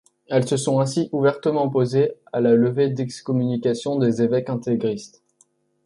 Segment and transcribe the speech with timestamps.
[0.31, 5.21] Elles se sont ainsi ouvertement opposées à la levée d'excommunication des évêques intégristes.